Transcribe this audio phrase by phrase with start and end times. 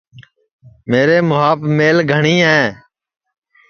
[0.89, 2.61] میرے مُُوھاپ میل گھٹؔی ہے